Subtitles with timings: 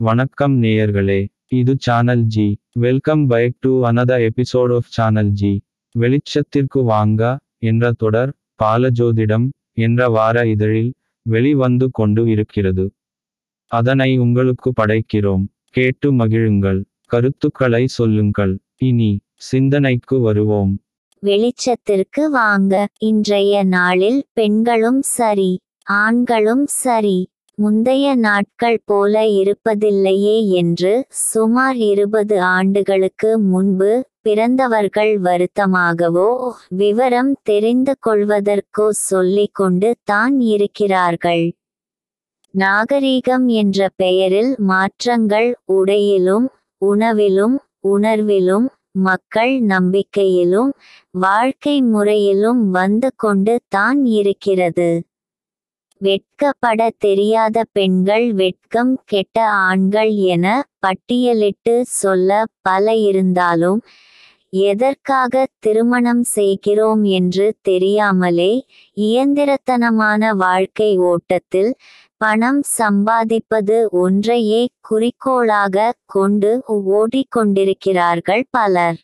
[0.00, 5.62] வணக்கம் நேயர்களே இது channel G welcome back to another episode of channel G
[5.94, 8.32] வெளிச்சத்திற்கு வாங்க என்ற தொடர்
[8.62, 12.92] பாலஜோதிடம் என்ற வார இதழில் வெளிவந்து கொண்டு இருக்கிறது.
[13.66, 15.44] அதனை உங்களுக்கு படைக்கிறோம்.
[15.64, 16.84] கேட்டு மகிழுங்கள்.
[17.06, 18.58] கருத்துக்களை சொல்லுங்கள்.
[18.76, 20.78] இனி சிந்தனைக்கு வருவோம்.
[21.22, 22.88] வெளிச்சத்திற்கு வாங்க.
[22.98, 27.18] இன்றைய நாளில் பெண்களும் சரி ஆண்களும் சரி
[27.58, 33.90] முந்தைய நாட்கள் போல இருப்பதில்லையே என்று சுமார் இருபது ஆண்டுகளுக்கு முன்பு
[34.22, 36.28] பிறந்தவர்கள் வருத்தமாகவோ
[36.68, 41.44] விவரம் தெரிந்து கொள்வதற்கோ சொல்லிக் கொண்டு தான் இருக்கிறார்கள்.
[42.54, 46.46] நாகரீகம் என்ற பெயரில் மாற்றங்கள் உடையிலும்
[46.82, 47.56] உணவிலும்
[47.88, 48.66] உணர்விலும்
[49.00, 50.70] மக்கள் நம்பிக்கையிலும்
[51.18, 54.90] வாழ்க்கை முறையிலும் வந்து கொண்டு தான் இருக்கிறது.
[56.00, 60.46] வெட்கப்பட தெரியாத பெண்கள் வெட்கம் கெட்ட ஆண்கள் என
[60.78, 62.30] பட்டியலிட்டு சொல்ல
[62.62, 63.80] பல இருந்தாலும்
[64.62, 68.52] எதற்காக திருமணம் செய்கிறோம் என்று தெரியாமலே
[69.00, 71.72] இயந்திரத்தனமான வாழ்க்கை ஓட்டத்தில்
[72.18, 76.52] பணம் சம்பாதிப்பது ஒன்றையே குறிக்கோளாக கொண்டு
[76.92, 78.98] ஓடிக்கொண்டிருக்கிறார்கள் பலர்.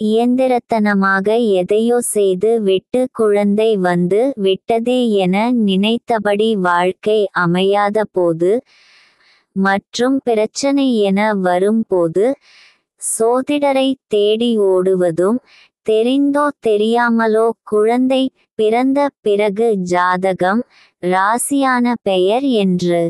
[0.00, 8.50] இயந்திரத்தனமாக எதையோ செய்து விட்டு குழந்தை வந்து விட்டதே என நினைத்தபடி வாழ்க்கை அமையாத போது
[9.56, 12.24] மற்றும் பிரச்சனை என வரும்போது
[13.00, 15.38] சோதிடரை தேடி ஓடுவதும்
[15.82, 18.22] தெரிந்தோ தெரியாமலோ குழந்தை
[18.54, 20.62] பிறந்த பிறகு ஜாதகம்
[21.02, 23.02] ராசியான பெயர் என்று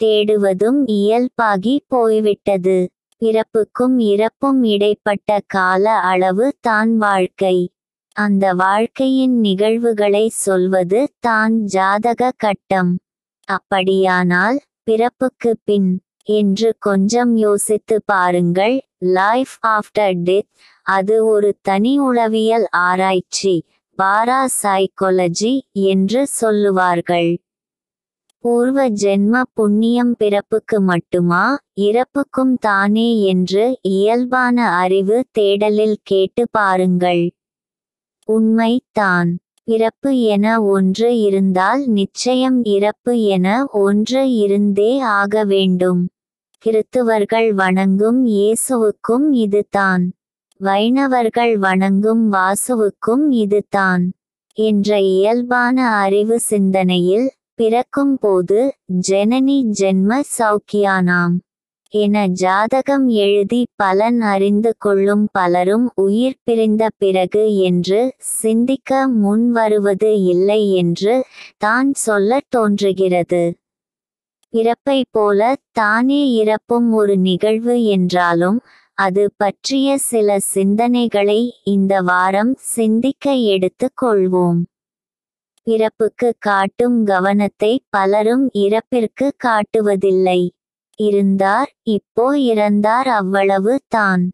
[0.00, 2.78] தேடுவதும் இயல்பாகி போய்விட்டது.
[3.22, 7.56] பிறப்புக்கும் இறப்பும் இடைப்பட்ட கால அளவு தான் வாழ்க்கை.
[8.16, 12.90] அந்த வாழ்க்கையின் நிகழ்வுகளை சொல்வது தான் ஜாதக கட்டம்.
[13.48, 15.90] அப்படியானால் பிறப்புக்கு பின்
[16.22, 18.76] என்று கொஞ்சம் யோசித்து பாருங்கள்.
[18.98, 20.50] லைஃப் ஆஃப்டர் டெத்
[20.86, 23.54] அது ஒரு தனி உளவியல் ஆராய்ச்சி
[23.98, 27.32] பாரா சைக்காலஜி என்று சொல்லுவார்கள்.
[28.44, 31.42] பூர்வ ஜென்ம புண்ணியம் பிறப்புக்கு மட்டுமா?
[31.80, 37.22] இறப்புக்கும் தானே என்று இயல்பான அறிவு தேடலில் கேட்டு பாருங்கள்.
[38.28, 39.30] உண்மை தான்.
[39.68, 43.46] பிறப்பு என ஒன்று இருந்தால் நிச்சயம் இறப்பு என
[43.80, 46.02] ஒன்று இருந்தே ஆக வேண்டும்.
[46.64, 50.04] கிறித்துவர்கள் வணங்கும் இயேசுவுக்கும் இதுதான்
[50.60, 54.04] வைணவர்கள் வணங்கும் வாசுவுக்கும் இதுதான்
[54.58, 58.58] என்ற இயல்பான அறிவு சிந்தனையில் பிறக்கும் போது
[59.08, 61.34] ஜனனி ஜென்ம சௌக்கியானாம்.
[61.92, 70.62] என ஜாதகம் எழுதி பலன் அறிந்து கொள்ளும் பலரும் உயிர் பிரிந்த பிறகு என்று சிந்திக்க முன் வருவது இல்லை
[70.72, 71.14] என்று
[71.58, 73.42] தான் சொல்ல தோன்றுகிறது.
[74.54, 78.58] பிறப்பை போல தானே இறப்பும் ஒரு நிகழ்வு என்றாலும்
[78.98, 84.60] அது பற்றிய சில சிந்தனைகளை இந்த வாரம் சிந்திக்க எடுத்துக் கொள்வோம்.
[85.66, 90.40] பிறப்புக்கு காட்டும் கவனத்தை பலரும் இறப்பிற்கு காட்டுவதில்லை.
[90.98, 94.24] இருந்தார் இப்போ இறந்தார் அவ்வளவு தான்.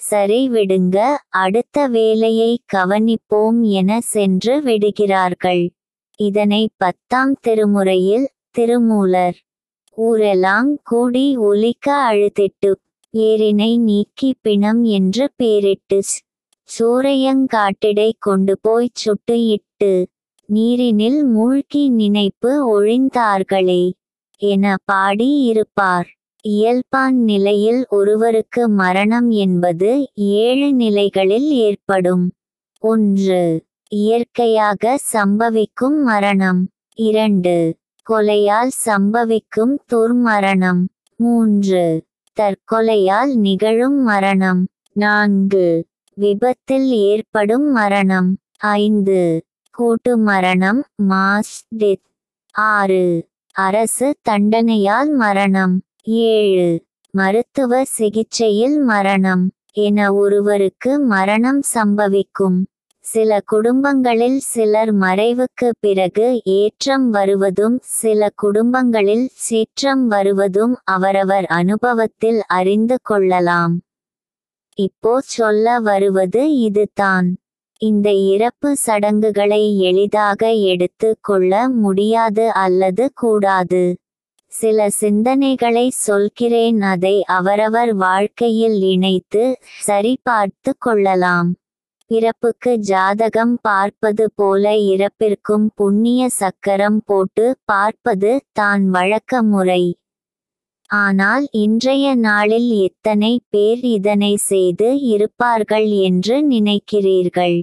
[0.00, 0.98] சரி விடுங்க
[1.36, 5.64] அடுத்த வேலையை கவனிப்போம் என சென்று விடுகிறார்கள்.
[6.20, 9.38] இதனை பத்தாம் திருமுறையில் திருமூலர்
[9.98, 12.70] ஊரெல்லாம் கூடி ஒலிக்க அழுதிட்டு
[13.14, 15.98] ஏரினை நீக்கி பிணம் என்று பேரிட்டு
[16.68, 19.92] சூரையங்காட்டிடை கொண்டு போய் சுட்டு இட்டு
[20.54, 23.90] நீரினில் மூழ்கி நினைப்பு ஒழிந்தார்களே
[24.36, 26.08] என பாடி இருப்பார்
[26.48, 32.32] இயல்பான் நிலையில் ஒருவருக்கு மரணம் என்பது ஏழு நிலைகளில் ஏற்படும்.
[32.78, 36.68] ஒன்று இயற்கையாக சம்பவிக்கும் மரணம்.
[36.94, 37.76] இரண்டு
[38.10, 40.82] கொலையால் சம்பவிக்கும் துர்மரணம்.
[41.16, 42.04] மூன்று
[42.40, 44.68] தற்கொலையால் நிகழும் மரணம்.
[44.92, 48.36] நான்கு விபத்தில் ஏற்படும் மரணம்.
[48.56, 49.44] ஐந்து
[49.80, 52.04] கூட்டு மரணம் மாஸ் டெத்.
[52.50, 53.28] ஆறு.
[53.52, 55.82] அரசு தண்டனையால் மரணம்.
[56.02, 56.84] ஏழு.
[57.10, 59.50] மருத்துவ சிகிச்சையில் மரணம்.
[59.72, 62.64] என ஒருவருக்கு மரணம் சம்பவிக்கும்.
[63.00, 73.80] சில குடும்பங்களில் சிலர் மறைவுக்கு பிறகு ஏற்றம் வருவதும் சில குடும்பங்களில் சீற்றம் வருவதும் அவரவர் அனுபவத்தில் அறிந்து கொள்ளலாம்.
[74.74, 77.36] இப்போ சொல்ல வருவது இதுதான்.
[77.80, 83.82] இந்த இறப்பு சடங்குகளை எளிதாக எடுத்து கொள்ள முடியாது அல்லது கூடாது.
[84.52, 89.44] சில சிந்தனைகளை சொல்கிறேன் அதை அவரவர் வாழ்க்கையில் இணைத்து
[89.86, 91.50] சரிபார்த்து கொள்ளலாம்.
[92.10, 99.82] பிறப்புக்கு ஜாதகம் பார்ப்பது போல இறப்பிற்கும் புண்ணிய சக்கரம் போட்டு பார்ப்பது தான் வழக்க முறை
[100.90, 107.58] ஆனால் இன்றைய நாளில் எத்தனை பேர் இதனை செய்து இருப்பார்கள் என்று நினைக்கிறீர்கள்?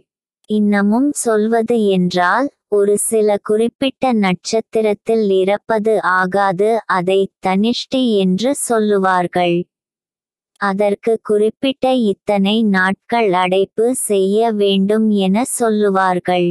[0.50, 9.58] இன்னமும் சொல்வது என்றால் ஒரு சில குறிப்பிட்ட நட்சத்திரத்தில் இறப்பது ஆகாது அதை தனிஷ்டி என்று சொல்லுவார்கள்.
[10.62, 16.50] அதற்கு குறிப்பிட்ட இத்தனை நாட்கள் அடைப்பு செய்ய வேண்டும் என சொல்லுவார்கள்.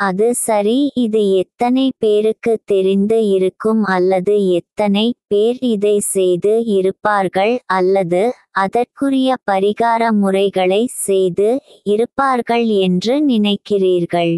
[0.00, 9.36] அது சரி இது எத்தனை பேருக்கு தெரிந்து இருக்கும் அல்லது எத்தனை பேர் இதை செய்து இருப்பார்கள் அல்லது அதற்குரிய
[9.50, 11.48] பரிகார முறைகளை செய்து
[11.82, 14.34] இருப்பார்கள் என்று நினைக்கிறீர்கள்.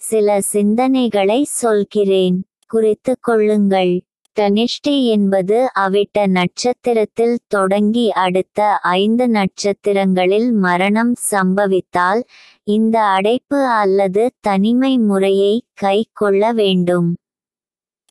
[0.00, 2.38] சில சிந்தனைகளை சொல்கிறேன்.
[2.66, 3.94] குறித்து கொள்ளுங்கள்.
[4.40, 12.22] தனிஷ்டி என்பது அவிட்ட நட்சத்திரத்தில் தொடங்கி அடுத்த ஐந்து நட்சத்திரங்களில் மரணம் சம்பவித்தால்
[12.64, 17.08] இந்த அடைப்பு அல்லது தனிமை முறையை கை கொள்ள வேண்டும்.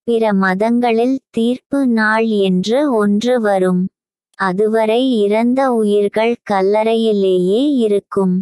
[0.07, 3.83] பிற மதங்களில் தீர்ப்பு நாள் என்று ஒன்று வரும்.
[4.39, 8.36] அதுவரை இறந்த உயிர்கள் கல்லறையிலேயே இருக்கும்.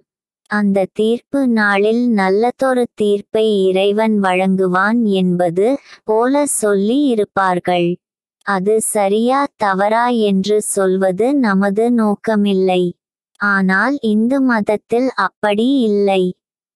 [0.54, 5.68] அந்த தீர்ப்பு நாளில் நல்லதொரு தீர்ப்பை இறைவன் வழங்குவான் என்பது
[6.04, 7.88] போல சொல்லி இருப்பார்கள்.
[8.46, 12.84] அது சரியா தவறா என்று சொல்வது நமது நோக்கமில்லை.
[13.40, 16.24] ஆனால் இந்து மதத்தில் அப்படி இல்லை.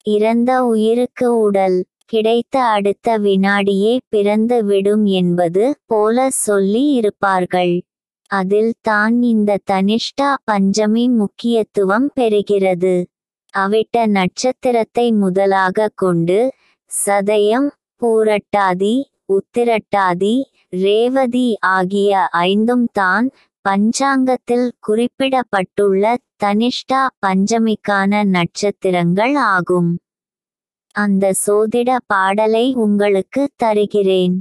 [0.06, 7.76] இறந்த உயிருக்கு உடல் கிடைத்த அடுத்த வினாடியே பிறந்து விடும் என்பது போல சொல்லி இருப்பார்கள்.
[8.32, 12.96] அதில் தான் இந்த தனிஷ்டா பஞ்சமி முக்கியத்துவம் பெறுகிறது.
[13.58, 16.40] அவிட்ட நட்சத்திரத்தை முதலாக கொண்டு
[16.92, 17.70] சதயம்
[18.02, 18.96] பூரட்டாதி
[19.30, 20.36] உத்திரட்டாதி
[20.78, 23.28] ரேவதி ஆகிய ஐந்தும் தான்
[23.66, 26.04] பஞ்சாங்கத்தில் குறிப்பிடப்பட்டுள்ள
[26.44, 29.90] தனிஷ்டா பஞ்சமிக்கான நட்சத்திரங்கள் ஆகும்.
[30.96, 34.36] அந்த சோதிட பாடலை உங்களுக்கு தருகிறேன்.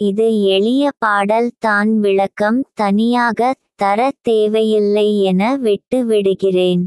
[0.00, 6.82] இது எளிய பாடல் தான் விளக்கம் தனியாக தர தேவையில்லை என விட்டு விடுகிறேன்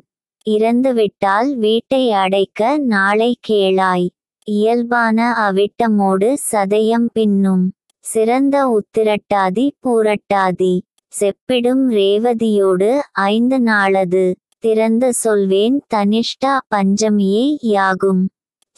[0.49, 4.09] இறந்துவிட்டால் வீட்டை அடைக்க நாளை கேளாய்.
[4.43, 7.73] இயல்பான அவிட்டமோடு சதயம் பின்னும்.
[7.99, 10.81] சிறந்த உத்திரட்டாதி பூரட்டாதி.
[11.21, 14.35] செப்பிடும் ரேவதியோடு ஐந்து நாளது.
[14.59, 18.29] திறந்து சொல்வேன் தனிஷ்டா பஞ்சமியே யாகும்.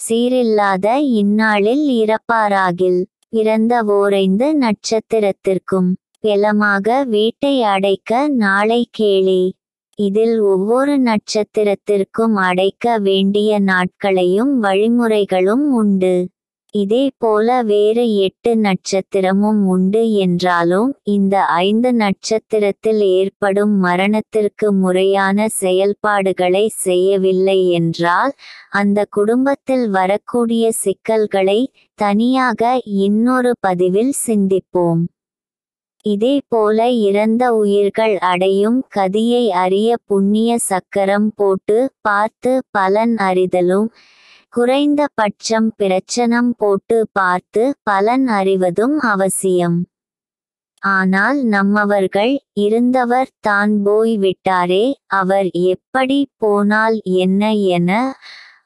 [0.10, 3.06] சீரில்லாத இந்நாளில் இறப்பாராகில்.
[3.30, 5.96] பிறந்த ஓரைந்து நட்சத்திரத்திற்கும்.
[6.20, 9.52] பெலமாக வீட்டை அடைக்க நாளை கேளே.
[9.98, 16.16] இதில் ஒவ்வொரு நட்சத்திரத்திற்கும் அடைக்க வேண்டிய நாட்களையும் வழிமுறைகளும் உண்டு.
[16.74, 27.60] இதே போல வேறு எட்டு நட்சத்திரமும் உண்டு என்றாலும் இந்த ஐந்து நட்சத்திரத்தில் ஏற்படும் மரணத்திற்கு முறையான செயல்பாடுகளை செய்யவில்லை
[27.72, 28.34] என்றால்
[28.70, 31.60] அந்த குடும்பத்தில் வரக்கூடிய சிக்கல்களை
[32.00, 32.62] தனியாக
[33.06, 35.04] இன்னொரு பதிவில் சிந்திப்போம்.
[36.08, 43.90] இதே போல இறந்த உயிர்கள் அடையும் கதியை அறிய புண்ணிய சக்கரம் போட்டு பார்த்து பலன் அறிதலும்
[44.54, 49.78] குறைந்த பட்சம் பிரச்சனம் போட்டு பார்த்து பலன் அறிவதும் அவசியம்.
[50.84, 54.86] ஆனால் நம்மவர்கள் இருந்தவர் தான் போய் விட்டாரே
[55.20, 57.92] அவர் எப்படி போனால் என்ன என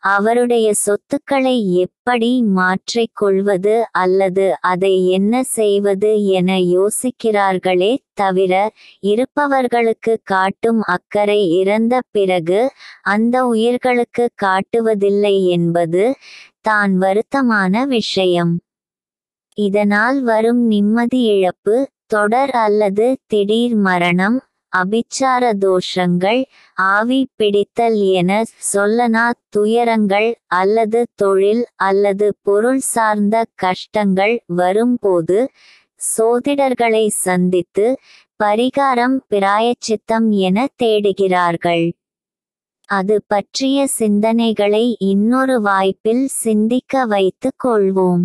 [0.04, 8.54] அவருடைய சொத்துக்களை எப்படி மாற்றிக் கொள்வது அல்லது அதை என்ன செய்வது என யோசிக்கிறார்களே தவிர
[9.00, 12.62] இருப்பவர்களுக்கு காட்டும் அக்கறை இறந்த பிறகு
[13.02, 16.04] அந்த உயிர்களுக்கு காட்டுவதில்லை என்பது
[16.62, 18.54] தான் வருத்தமான விஷயம்.
[19.58, 21.76] இதனால் வரும் நிம்மதி இழப்பு
[22.08, 24.38] தொடர் அல்லது திடீர் மரணம்
[24.76, 26.42] அபிச்சார தோஷங்கள்
[26.74, 35.40] ஆவி பிடித்தல் என சொல்லனா துயரங்கள் அல்லது தொழில் அல்லது பொருள் சார்ந்த கஷ்டங்கள் வரும்போது
[36.18, 37.88] சோதிடர்களை சந்தித்து
[38.44, 41.86] பரிகாரம் பிராயச்சித்தம் என தேடுகிறார்கள்.
[42.90, 48.24] அது பற்றிய சிந்தனைகளை இன்னொரு வாய்ப்பில் சிந்திக்க வைத்துக் கொள்வோம்.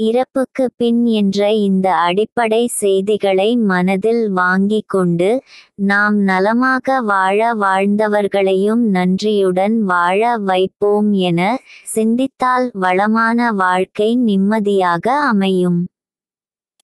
[0.00, 5.42] இறப்புக்கு பின் என்ற இந்த அடிப்படை செய்திகளை மனதில் வாங்கிக் கொண்டு
[5.74, 15.88] நாம் நலமாக வாழ வாழ்ந்தவர்களையும் நன்றியுடன் வாழ வைப்போம் என சிந்தித்தால் வளமான வாழ்க்கை நிம்மதியாக அமையும்.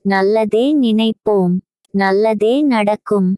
[0.05, 1.57] நல்லதே நினைப்போம்.
[1.91, 3.37] நல்லதே நடக்கும்.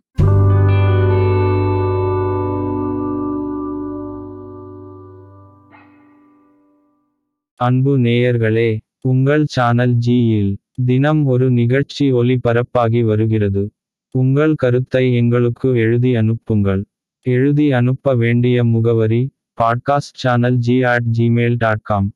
[7.60, 8.68] அன்பு நேயர்களே
[9.04, 13.62] உங்கள் சேனல் ஜியில் தினம் ஒரு நிகழ்ச்சி ஒளிபரப்பாகி வருகிறது.
[14.14, 16.84] உங்கள் கருத்தை எங்களுக்கு எழுதி அனுப்புங்கள்.
[17.26, 19.22] எழுதி அனுப்ப வேண்டிய முகவரி
[19.58, 22.08] podcast channel G at Gmail dot com